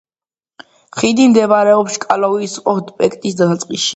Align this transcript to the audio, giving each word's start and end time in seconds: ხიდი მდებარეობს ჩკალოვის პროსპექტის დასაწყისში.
ხიდი 1.01 1.27
მდებარეობს 1.33 1.99
ჩკალოვის 1.99 2.57
პროსპექტის 2.65 3.41
დასაწყისში. 3.43 3.89